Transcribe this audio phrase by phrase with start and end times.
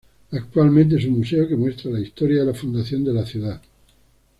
[0.31, 3.61] Actualmente es un museo que muestra la historia de la fundación de la ciudad.